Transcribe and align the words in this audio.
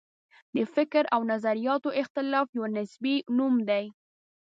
د 0.55 0.57
فکر 0.75 1.03
او 1.13 1.21
نظریاتو 1.31 1.89
اختلاف 2.01 2.47
یو 2.57 2.65
نصبي 2.75 3.15
نوم 3.37 3.55
دی. 3.69 3.85